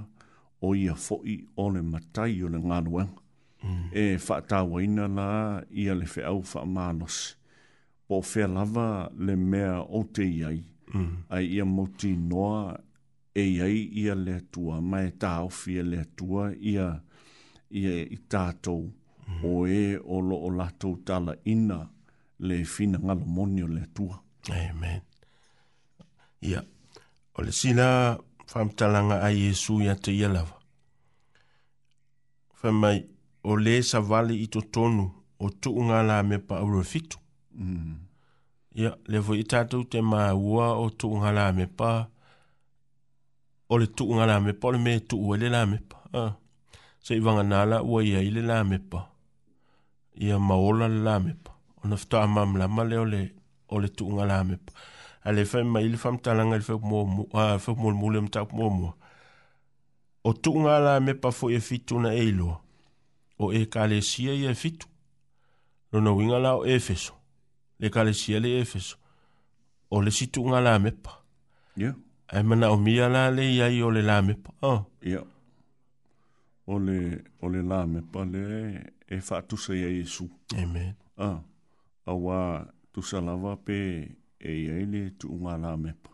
[0.66, 3.20] o ia foi o le matai o le ngaluenga
[3.64, 3.90] mm.
[3.94, 5.30] e whaatawa ina la
[5.70, 7.20] ia le whaau whaamanos
[8.08, 10.64] po whea lava le mea o te iai
[10.94, 11.14] mm.
[11.30, 12.80] ai ia mo tinoa
[13.34, 16.88] e iai ia le tua mai e ta fie le tua ia
[17.80, 19.44] ia i tātou mm.
[19.48, 19.84] o e
[20.16, 21.80] o lo o latou tala ina
[22.48, 24.18] le fina ngalo le tua
[24.64, 25.02] Amen
[26.42, 26.66] Ia yeah.
[27.38, 27.88] o le sila
[28.54, 30.30] whamtalanga a Yesu ia te ia
[32.60, 32.98] famai whamai
[33.50, 35.06] o le sa vale i to tonu
[35.40, 37.18] o tu unga la me pa uro fitu
[37.64, 37.64] mm.
[37.66, 37.98] Ia mm.
[38.82, 38.96] yeah.
[39.12, 39.46] le vo i
[39.92, 42.20] te maa ua o tu unga la me pa uro
[43.74, 46.04] o le tuu nga la mepa, o le me tuu e le la mepa.
[46.14, 46.32] Uh.
[47.00, 49.06] So i wanga nala ua ia i le la mepa.
[50.20, 51.56] Ia maola le la mepa.
[51.84, 53.22] O na fitoa mam la male o le,
[53.70, 54.74] o le tuu nga la mepa.
[55.24, 58.22] A le fai mai le fai mtalanga le fai mua mua, le fai mua mua
[58.54, 58.94] mua mua.
[60.24, 62.60] O tuu nga la mepa fo e fitu na e iloa.
[63.40, 64.88] O e kale sia i e fitu.
[65.94, 67.14] Lona winga la o efeso.
[67.80, 68.98] Le kale sia le efeso.
[69.90, 71.22] O le situ nga la mepa.
[71.78, 71.94] Yeah
[72.32, 74.52] ai mana o mia la le ia i ole la me pa.
[74.62, 74.86] Oh.
[75.04, 75.20] Ia.
[76.68, 78.46] Ole, ole la me pa le
[79.08, 80.26] e wha tusa ia Iesu.
[80.62, 80.96] Amen.
[81.18, 81.40] Ah.
[82.06, 82.40] A wā
[82.94, 83.78] tusa lava pe
[84.40, 86.12] e ia i le tu unga la me pa.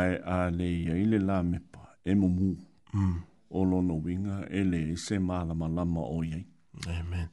[0.00, 2.48] Ai a le ia i le la me pa e mo mu.
[2.96, 3.16] Mm.
[3.50, 6.44] O lono winga e le i se mala ma lama o iai.
[6.98, 7.28] Amen.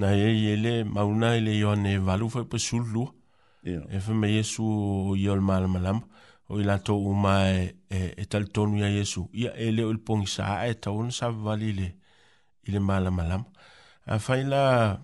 [0.00, 3.04] Na ia e i e le mauna i le yone valu fai pa sulu.
[3.64, 3.72] Ia.
[3.72, 3.84] Yeah.
[3.90, 4.62] E fai me Iesu
[5.18, 6.04] i ole mala ma lama.
[6.08, 9.94] Ia o i latou uma e, e, e talitonu ia iesu ia e leo i
[9.94, 11.88] le pogisaa e tauona savavali le
[12.64, 13.46] i le malamalama
[14.06, 15.00] afai la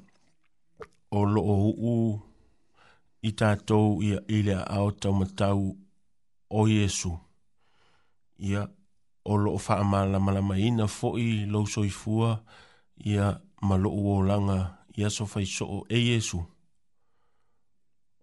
[1.10, 2.20] o loo uu
[3.22, 5.64] i tatou ia i le aao taumatau
[6.50, 7.16] o iesu
[8.48, 8.62] ia
[9.24, 12.44] o loo faamalamalamaina foʻi lou soifua
[13.10, 13.24] ia
[13.68, 14.58] ma loʻu olaga
[14.96, 16.38] ia so faisoo e iesu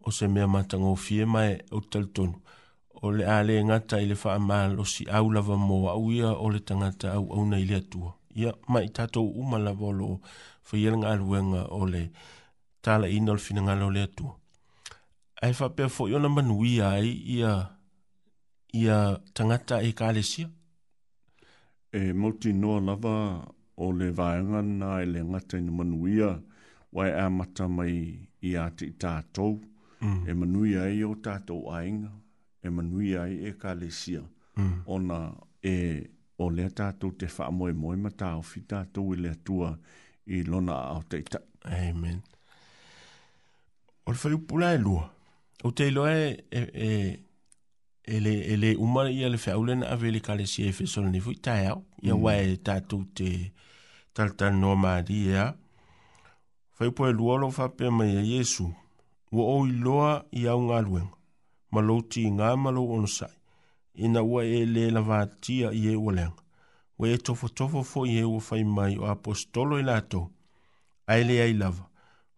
[0.07, 2.41] o se mea matagofie mae ou talitonu
[3.01, 6.49] o le ale ngata i le wha amalo si au lava mō au ia o
[6.49, 8.11] le tangata au au nei le atua.
[8.35, 10.21] Ia ma i tato umala volo
[10.67, 12.03] fa ielanga aluenga o le
[12.81, 14.33] tala ino le fina ngalo le atua.
[15.41, 17.51] Ai wha pia fo iona manui ai ia,
[18.73, 18.97] ia
[19.33, 20.49] tangata e ka le sia?
[21.93, 23.15] E multi noa lava
[23.85, 26.29] o le vaenga na e le ngata ina manuia
[26.95, 27.95] wai a mata mai
[28.47, 29.53] i ati tātou.
[30.01, 30.23] Mm.
[30.29, 32.11] E manuia e o tātou ainga
[32.67, 34.21] e manui ai e ka le sia.
[34.59, 34.79] Mm.
[34.95, 35.19] Ona
[35.63, 35.75] e
[36.39, 39.71] o le tātou te wha moe moe ma tāo fi tātou i le atua
[40.27, 41.41] i lona ao te ita.
[41.67, 42.19] Amen.
[44.07, 45.07] O le whaiu pula e lua.
[45.65, 46.91] O te loa e, e, e,
[48.07, 50.75] e le, e le umara i le whaule na awe le ka le sia e
[50.77, 51.81] whesona ni fui tae au.
[52.05, 52.23] Ia mm.
[52.23, 53.31] wae tātou te
[54.17, 55.49] taltan noa maari ea.
[56.77, 58.69] Whaiu pula e lua lo whapea mai a Jesu.
[59.33, 59.73] Ua o i
[60.39, 61.16] i au ngā luenga
[61.77, 63.33] maloti ngā malo onsai.
[64.07, 66.43] Ina ua e le lava tia i e ua leanga.
[66.99, 70.25] Ua e tofo tofo fo i e ua fai mai o apostolo i lato.
[71.15, 71.85] Aile ai lava.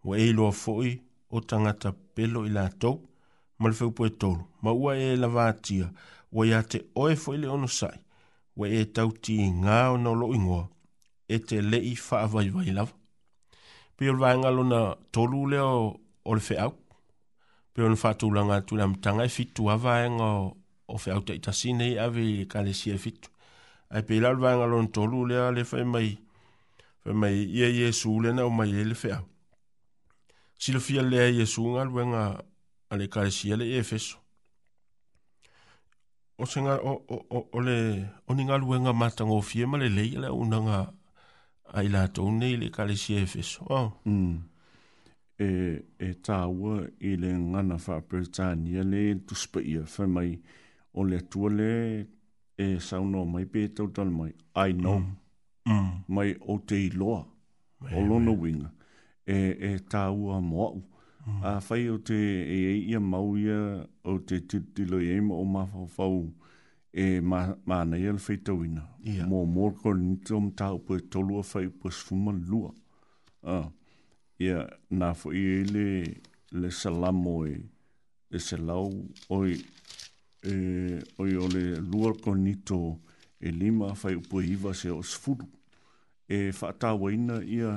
[0.03, 0.91] Ua e loa foi
[1.29, 2.93] o tangata pelo i lato.
[3.59, 4.43] Malfeu po e tolu.
[4.63, 5.89] Ma ua e lava tia.
[6.31, 7.97] Ua ia te oe fo i le onsai.
[8.59, 10.65] Ua e tau ti ngā o nao lo ingoa.
[11.33, 12.95] E te le i faa vai vai lava.
[13.97, 14.81] Pio vanga lona
[15.11, 15.73] tolu leo
[16.23, 16.55] o le fe
[17.79, 20.25] pe ona faatulaga atu e e i le amataga e fitu ava ega
[20.91, 23.29] o feau taʻitasina i ave i le kalesia e fitu
[23.89, 26.11] ae pei lao le vaega lona tolu lea le faimai
[27.03, 29.23] faimai ia iesu lena umai ai le feau
[30.59, 32.43] silofia lea iesu galuega
[32.91, 34.17] a le kalesia e le i efeso
[36.37, 40.91] o sega o, o, o, o le oni galuega matagofie ma lelei a le aunaga
[41.73, 43.95] ai latou nei le kalesia e efeso oh.
[44.03, 44.48] mm
[45.39, 45.47] e,
[46.05, 50.29] e tāua i le ngana whaapertania le tuspa ia whai mai
[50.93, 51.71] o le atua le
[52.59, 54.33] e sauno mai pe tau tala mai.
[54.55, 54.99] I know.
[54.99, 55.13] Mm.
[55.65, 55.91] Mm.
[56.07, 57.21] Mai o te iloa.
[57.79, 58.71] Mai, o lona winga.
[59.27, 60.83] E, e tāua moau.
[61.25, 61.39] Mm.
[61.43, 66.27] A whai o te e, e ia mauia o te titilo e ima o mawhawhau
[66.91, 68.83] e ma, mana i ala whaitawina.
[69.07, 69.23] Yeah.
[69.31, 72.75] Mō mō kore nito om tāu pua tolua whai pua sfuma lua.
[73.41, 73.61] Uh.
[73.61, 73.67] Ah
[74.39, 74.63] ia
[74.97, 75.87] nā fo i e le
[76.61, 77.55] le salamo e
[78.31, 78.85] le salau
[79.35, 80.53] oi e,
[81.23, 82.79] oi o le luar konito
[83.39, 85.45] e lima fai upo iwa se o sfuru
[86.37, 87.73] e whaatawa ina ia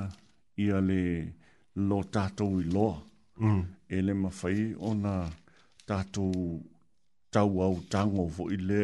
[0.55, 1.01] ia le
[1.87, 2.95] lo tātou i loa
[3.43, 3.63] mm.
[3.89, 5.13] e le mawhai o na
[5.89, 6.33] tātou
[7.33, 8.81] tau au tango fo i le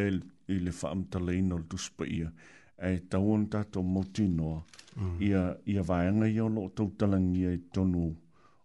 [0.54, 2.30] i le whaamtala ina o le tuspa ia
[2.82, 4.64] e tauan tato moti noa
[4.96, 5.22] mm.
[5.22, 8.04] ia, ia vaenga ia o loo tau talangi e tonu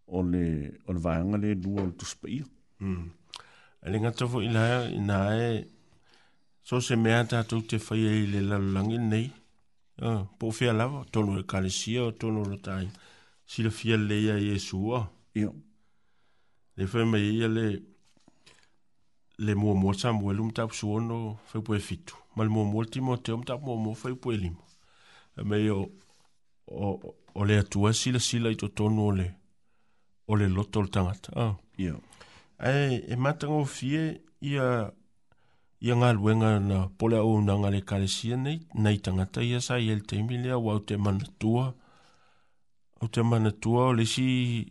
[0.07, 0.45] o le,
[0.87, 2.45] o le vaenga le lua o le tuspa ia.
[2.81, 3.09] Mm.
[3.83, 5.65] Ale e ngatofo ilaya ina e
[6.63, 9.31] so se mea tato te whaia i le lalulangi nei
[10.03, 12.89] uh, po fia lava tonu e kalesia o tonu lo tai
[13.47, 15.03] si le fia leia i e sua.
[15.35, 15.51] Ia.
[16.77, 17.94] Le fai mai ia le
[19.37, 22.15] le mua mua Samuel um tapu suono fai pue fitu.
[22.37, 24.63] Ma le mua mua Timote um tapu mua mua fai pue limo.
[25.37, 25.91] E mei o,
[26.67, 29.35] o, o le atua sila sila i to tonu o le,
[30.27, 31.33] o le loto o le tangata.
[31.35, 31.57] Ah.
[31.77, 31.99] Yeah.
[32.61, 34.93] E, e matanga o fie ia,
[35.81, 39.81] ia ngā luenga na pole au na ngā le karesia nei, nei tangata ia sa
[39.83, 41.75] i el teimi lea wau te manatua.
[43.03, 44.71] Au te manatua o le si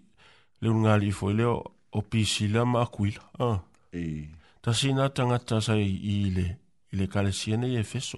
[0.64, 1.58] leo ngā li foileo
[1.92, 3.28] o pisila ma akuila.
[3.40, 3.60] Ah.
[3.92, 4.00] E.
[4.00, 6.58] Eh tasi na tangata sa ile
[6.96, 8.18] ile kale siene ye feso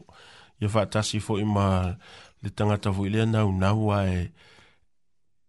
[0.61, 1.97] ye fa tasi fo ima
[2.43, 4.29] le tangata fo ile na una wa e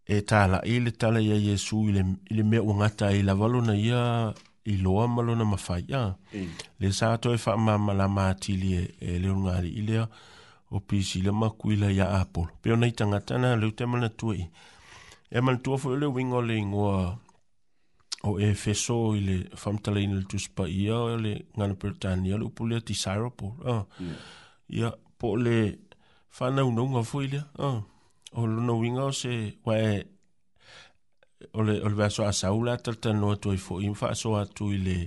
[0.08, 4.32] e tala ile tala ye yesu ile ile me ungata ile valo na ya
[4.64, 6.48] i loa malo na mafai ya mm.
[6.80, 10.08] le sa to e fa ma mala ma tili e le unga ali ile
[10.72, 14.48] o pisi le ma kuila ya apol pe ona tangata na le tema na tui
[15.28, 17.18] e man tu fo ile wingo le ngoa
[18.26, 22.44] o e feso i le whamtala ina le tuspa ia o le ngana Britannia le
[22.50, 23.50] upulea desirable.
[23.64, 23.84] Ah.
[24.00, 24.18] Yeah.
[24.78, 25.58] Ia po le
[26.40, 27.44] whanau nunga fui lea.
[27.58, 27.80] Uh.
[28.32, 29.32] O luna winga o se
[29.66, 29.92] wae
[31.52, 34.72] o le, o le vaso a saula tal tanoa tu i fo i mfaso atu
[34.74, 34.98] i le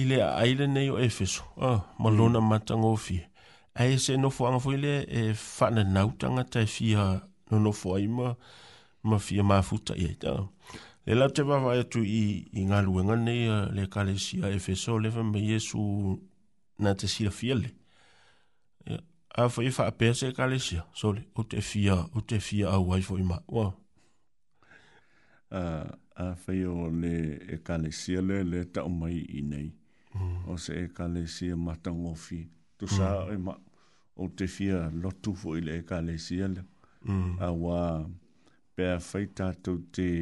[0.00, 1.42] i le aile nei o Efeso.
[1.56, 1.78] Uh.
[1.98, 2.48] Malona mm.
[2.48, 3.26] matango fie.
[3.74, 7.04] Ai se no fuanga fui lea e whananautanga tai fia
[7.50, 8.34] no no fo ai ma
[9.02, 10.06] ma fia mafuta i.
[10.26, 10.46] Uh.
[11.04, 12.26] Le la te wawa atu e i,
[12.62, 15.78] i ngā luenga e le kare si a Efeso lewa me Yesu
[16.78, 17.72] na te sila fiele.
[19.34, 20.82] A fo i wha apea se kare si a.
[20.84, 23.40] E sole, o te fia, o te fia a wai fo i ma.
[23.48, 23.72] Wow.
[25.50, 25.90] Uh,
[26.22, 29.72] a fai o le e kare si le, le ta o mai i nei.
[30.14, 30.46] Mm.
[30.54, 32.44] O se e kare si a mata ngofi.
[32.76, 32.94] Tu mm.
[32.96, 33.32] sa mm.
[33.34, 33.58] e ma,
[34.22, 36.62] o te fia lotu fo i le e kare si a le.
[37.10, 37.40] Mm.
[37.42, 37.82] A wā,
[38.78, 40.12] pēr fai te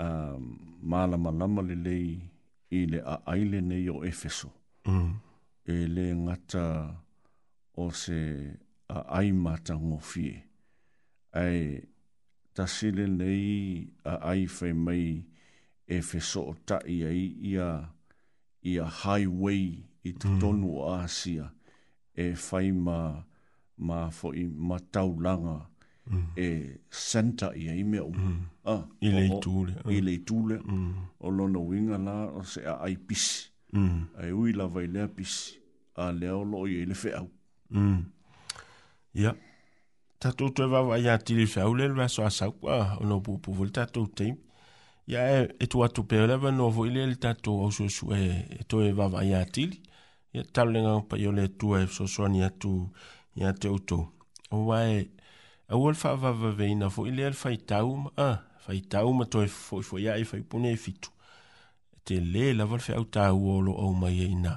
[0.00, 0.34] uh,
[0.82, 2.08] malama lama le lei
[2.72, 4.48] i a aile nei o Efeso.
[4.88, 5.12] Mm.
[5.66, 6.66] E le ngata
[7.76, 8.18] o se
[8.88, 8.98] a
[9.66, 10.34] ta ngofie.
[11.32, 11.78] Ai,
[12.54, 15.04] ta sile nei a aife mai
[15.86, 17.26] Efeso o ta ia i
[18.72, 19.64] ia highway
[20.04, 20.40] i tu mm.
[20.40, 21.02] tonu mm.
[21.02, 21.46] Asia
[22.14, 22.98] e faima ma
[23.80, 25.58] ma fo i ma taulanga
[26.10, 26.24] mm.
[26.36, 26.48] e
[26.92, 28.49] center ia i mea mm.
[28.64, 29.74] Ah, ile itule.
[29.84, 29.94] Uh.
[29.94, 30.60] Ile itule.
[30.64, 30.94] Mm.
[31.20, 33.48] O lono winga la, o se a ai pisi.
[33.72, 34.04] Mm.
[34.20, 35.56] Ai ui la vai lea pisi.
[35.96, 37.28] A lea o loo ile fe au.
[37.70, 38.04] Mm.
[39.14, 39.22] Ia.
[39.22, 39.34] Yeah.
[40.20, 42.52] Tatou tue vava ia tili fe au lelua so asau.
[42.68, 44.36] Ah, o no pupu voli tatou teim.
[45.08, 48.12] Ia e, e tu atu peo lewa no vo ile ili tatou au su su
[48.14, 49.80] e, e toe vava ia tili.
[50.34, 52.90] Ia talo lenga upa yo le tu e so so ni atu
[53.34, 54.12] ia te utou.
[54.50, 55.06] O wae,
[55.70, 59.48] a ua fa va va veina fo ile fa tau ah fai tau ma toi
[59.48, 61.10] foi foi ai e fai pune e fitu.
[62.06, 64.52] Te le la val fai au tau o lo au mai e ina.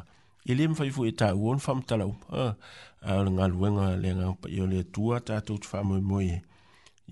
[0.50, 2.12] I e le mfai fai e tau o nfam talau.
[3.08, 6.28] A le ngā luenga le ngā upa i o le tua tātou tu whamoe moe
[6.38, 6.40] e.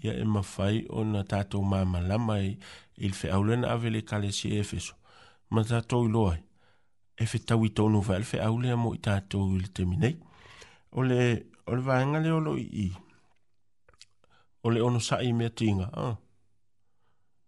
[0.04, 2.54] Ia e mawhai o na tātou māma lama e
[3.06, 4.94] il fai au lena ave le kale si e feso.
[5.54, 6.42] Ma tātou i loa e.
[7.22, 9.70] E fai tau i tonu vai le fai au lea mo i tātou i le
[9.78, 10.18] te minei.
[10.98, 11.22] O le,
[11.66, 12.90] o le vahenga le olo i i.
[14.62, 15.90] O le ono sa'i mea tinga.
[15.98, 16.14] Ah.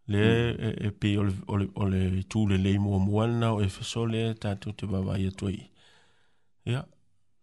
[0.08, 3.62] le e, eh, pe eh, ole ole ole tu le le mo mo na o
[3.62, 5.70] e so le ta tu te va va ye i
[6.72, 6.86] ya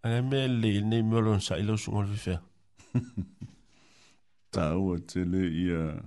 [0.02, 2.38] ana me le ne me lo sa ilo sungol fi fe
[4.52, 6.02] ta o te le ia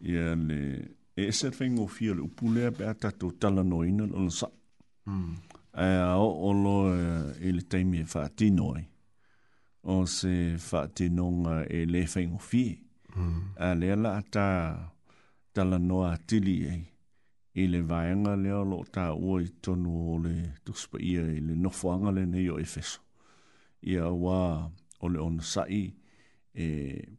[0.00, 4.30] ia le e se o fi le le ba ta tu tala no ina lon
[4.30, 4.48] sa
[5.06, 5.36] mm
[5.72, 8.84] e o o lo eh, e le mi fa e ti noi
[9.84, 12.76] o se fa ti non e le o fi
[13.16, 13.56] mm.
[13.56, 14.91] a le la ta
[15.52, 16.74] tala noa atili e
[17.62, 20.34] i le vaenga leo lo ta ua i tonu o le
[20.64, 23.00] tuspa ia i le nofoanga le nei o efeso
[23.82, 24.38] ia wā
[25.00, 25.84] o le ona sai
[26.54, 26.66] e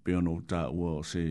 [0.04, 1.22] peono o ua o se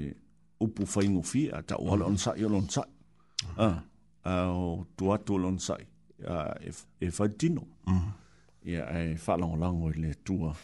[0.60, 3.56] upu whaingo fi a ta ua le ona sai o le ona sai mm-hmm.
[3.56, 3.82] a ah,
[4.30, 5.84] a o tuatu le ona sai
[6.26, 6.70] a e,
[7.06, 8.10] e whaitino mm-hmm.
[8.70, 10.54] ia e whalangolango i le tua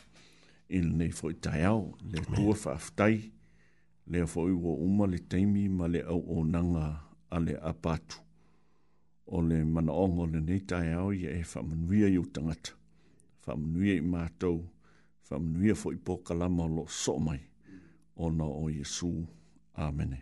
[0.68, 1.82] in nei fwoi tai au
[2.12, 3.16] le tua whaftai
[4.10, 6.86] le fo i wo uma le teimi ma le au o nanga
[7.30, 8.16] a le apatu.
[9.26, 12.72] O le mana ongo le nei tai au i e whamanuia i o tangata.
[13.46, 14.58] Whamanuia i mātou.
[15.28, 17.40] Whamanuia fo i pōka lama lo so mai.
[18.16, 19.10] O na o Yesu.
[19.76, 20.20] Amene.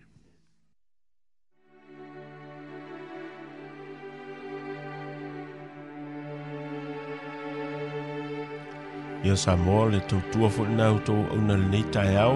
[9.26, 12.34] Ia sa mō le tautua fo'i nau tō au na le nei tai au.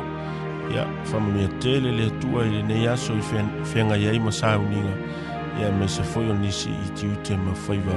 [0.75, 0.87] ya
[1.61, 3.23] tele le atua i lenei aso i
[3.65, 4.95] feagaiai ma sauniga
[5.61, 7.97] ia me se foi o nisi i tiute ma faiva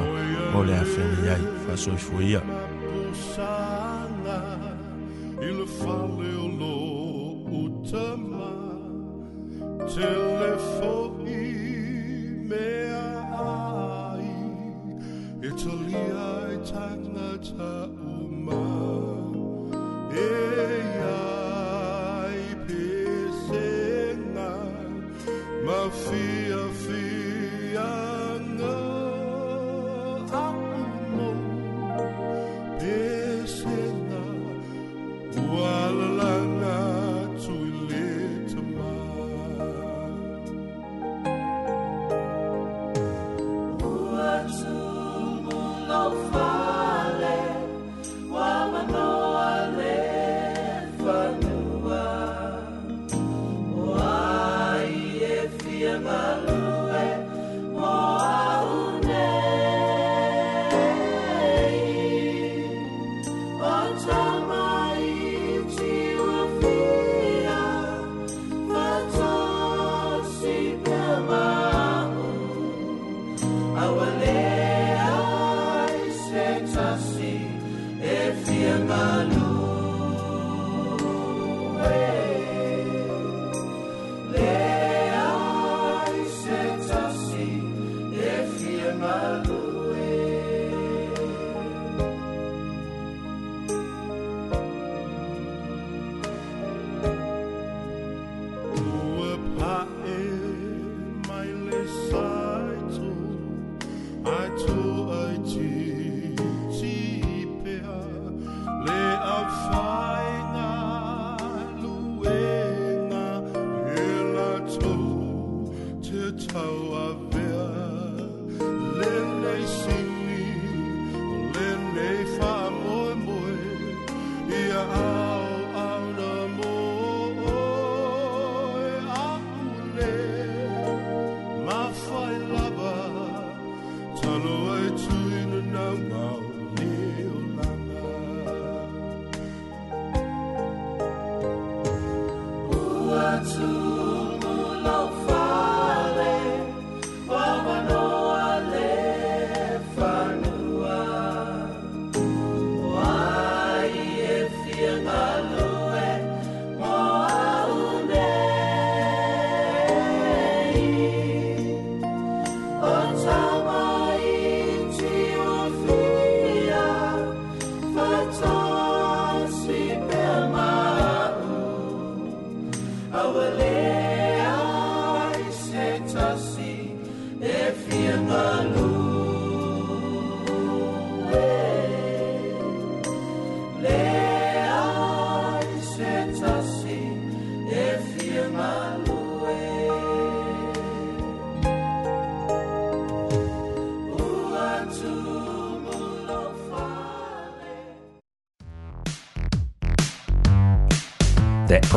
[0.56, 0.74] o le
[1.76, 2.42] so foia ia